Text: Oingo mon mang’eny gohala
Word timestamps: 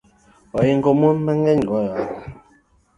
Oingo 0.57 0.89
mon 0.99 1.17
mang’eny 1.25 1.61
gohala 1.67 2.05